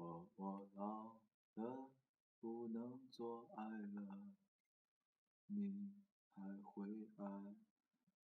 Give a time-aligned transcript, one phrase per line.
[0.00, 1.20] 果我老
[1.56, 1.90] 了，
[2.40, 4.32] 不能做爱了，
[5.48, 5.92] 你
[6.32, 7.24] 还会爱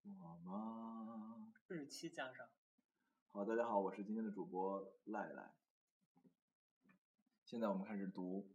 [0.02, 1.50] 我吗？
[1.68, 2.46] 日期加上。
[3.30, 5.54] 好，大家好，我是今天的主播赖赖。
[7.42, 8.50] 现在我们开始读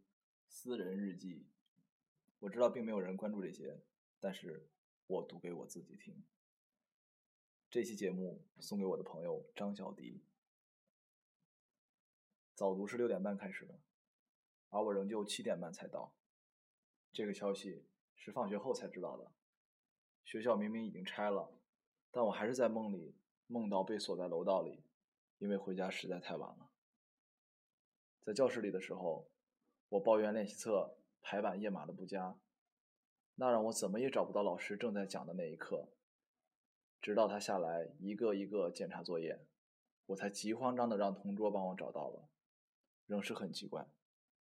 [0.46, 1.48] 私人日记。
[2.38, 3.82] 我知道并没有人关注这些，
[4.20, 4.70] 但是
[5.08, 6.22] 我读给我自己听。
[7.68, 10.22] 这期节目送给我的朋友张小迪。
[12.58, 13.78] 早读是六点半开始的，
[14.70, 16.12] 而我仍旧七点半才到。
[17.12, 17.86] 这个消息
[18.16, 19.30] 是放学后才知道的。
[20.24, 21.52] 学校明明已经拆了，
[22.10, 23.14] 但我还是在梦里
[23.46, 24.82] 梦到被锁在楼道里，
[25.38, 26.68] 因为回家实在太晚了。
[28.22, 29.30] 在教室里的时候，
[29.90, 32.40] 我抱怨练习册排版页码的不佳，
[33.36, 35.90] 那让我怎么也找不到老师正在讲的那一刻。
[37.00, 39.46] 直到他下来一个一个检查作业，
[40.06, 42.28] 我才急慌张的让同桌帮我找到了。
[43.08, 43.90] 仍是很奇怪，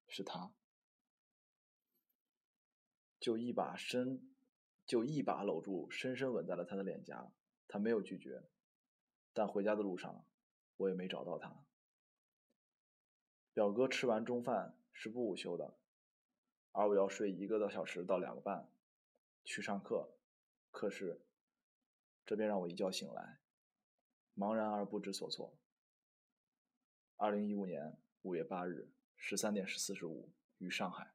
[0.08, 0.52] 是他，
[3.20, 4.34] 就一把深，
[4.84, 7.32] 就一把搂住，深深吻在了他的脸颊。
[7.68, 8.44] 他没有拒绝，
[9.32, 10.26] 但回家的路上，
[10.78, 11.64] 我也没找到他。
[13.54, 15.78] 表哥吃完中饭是不午休的，
[16.72, 18.72] 而我要睡一个多小时到两个半，
[19.44, 20.18] 去上课。
[20.72, 21.22] 可是，
[22.26, 23.40] 这便让我一觉醒来，
[24.36, 25.56] 茫然而不知所措。
[27.18, 28.02] 二零一五年。
[28.28, 31.14] 五月八日十三点四十五，于上海。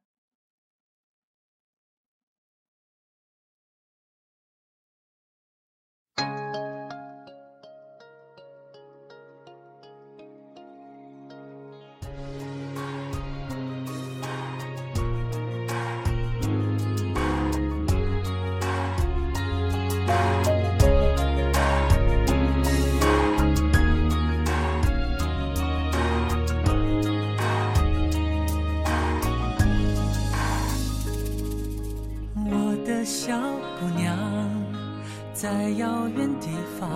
[35.43, 36.47] 在遥远地
[36.79, 36.89] 方，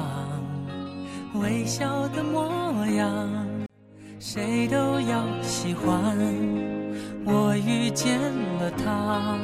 [1.33, 2.49] 微笑的模
[2.95, 3.29] 样，
[4.21, 6.17] 谁都要喜欢。
[7.25, 8.17] 我遇见
[8.61, 9.37] 了他，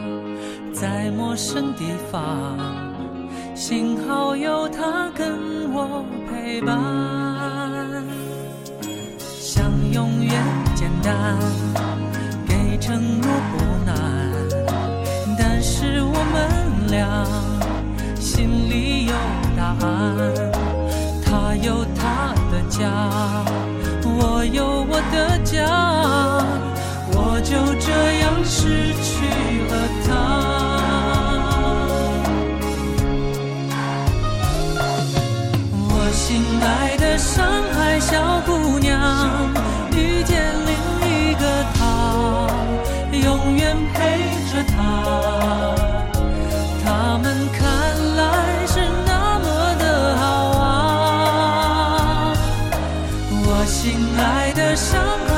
[0.72, 2.58] 在陌生地方，
[3.53, 5.38] 幸好有他跟
[5.74, 6.72] 我陪伴。
[9.20, 10.34] 想永远
[10.75, 11.38] 简单，
[19.73, 19.91] 有答案，
[21.25, 22.81] 他有他的家，
[24.03, 25.66] 我有我的家，
[27.11, 27.88] 我就这
[28.19, 29.11] 样失去
[29.69, 29.73] 了
[30.06, 30.09] 他。
[35.90, 39.00] 我心爱的上海小姑娘，
[39.91, 40.72] 遇见另
[41.09, 41.41] 一个
[41.73, 41.81] 他，
[43.11, 44.00] 永远陪
[44.51, 45.83] 着他。
[53.84, 55.33] 心爱的伤口。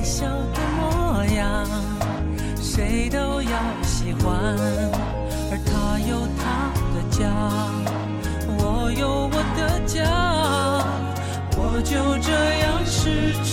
[0.00, 1.68] 微笑的模样，
[2.58, 3.52] 谁都要
[3.82, 4.32] 喜欢。
[5.50, 7.20] 而他有他的家，
[8.56, 10.00] 我有我的家。
[11.54, 11.92] 我就
[12.22, 12.30] 这
[12.60, 13.52] 样失去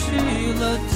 [0.53, 0.63] 了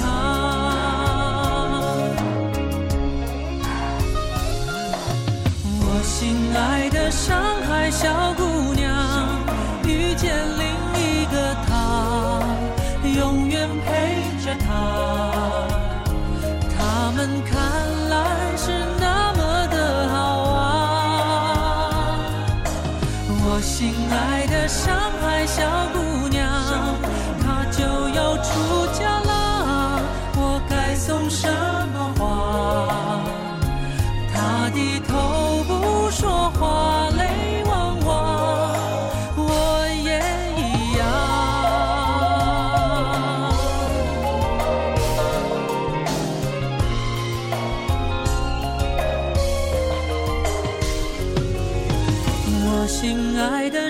[5.82, 6.16] 我心
[6.56, 7.61] 爱的伤。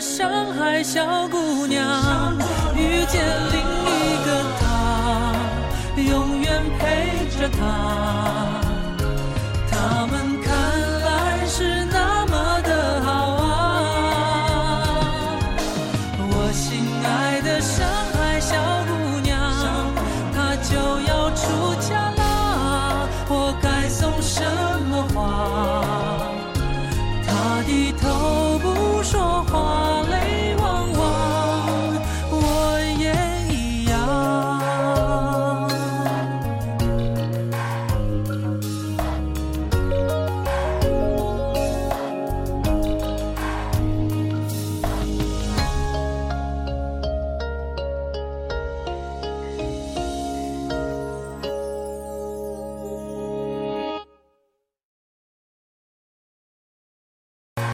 [0.03, 2.37] 上海小姑娘
[2.75, 5.33] 遇见另一个他
[5.97, 8.61] 永远陪着他
[9.71, 10.53] 他们看
[11.05, 13.47] 来是那么的好啊。
[16.19, 18.57] 我心爱的上海小
[18.89, 19.31] 姑娘
[20.35, 20.75] 她就
[21.07, 23.07] 要出嫁啦。
[23.29, 24.43] 我该送什
[24.91, 25.82] 么花？